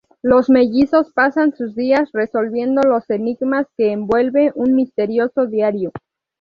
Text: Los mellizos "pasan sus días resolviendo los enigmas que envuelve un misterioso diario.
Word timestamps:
Los 0.23 0.49
mellizos 0.49 1.11
"pasan 1.13 1.55
sus 1.55 1.75
días 1.75 2.09
resolviendo 2.11 2.81
los 2.81 3.07
enigmas 3.11 3.67
que 3.77 3.91
envuelve 3.91 4.51
un 4.55 4.73
misterioso 4.73 5.45
diario. 5.45 5.91